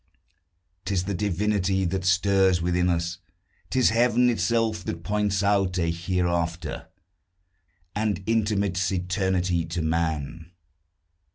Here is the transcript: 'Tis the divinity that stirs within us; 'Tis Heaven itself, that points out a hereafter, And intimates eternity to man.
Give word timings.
'Tis 0.83 1.03
the 1.03 1.13
divinity 1.13 1.85
that 1.85 2.03
stirs 2.03 2.59
within 2.59 2.89
us; 2.89 3.19
'Tis 3.69 3.91
Heaven 3.91 4.31
itself, 4.31 4.83
that 4.85 5.03
points 5.03 5.43
out 5.43 5.77
a 5.77 5.91
hereafter, 5.91 6.87
And 7.93 8.23
intimates 8.25 8.91
eternity 8.91 9.63
to 9.65 9.83
man. 9.83 10.53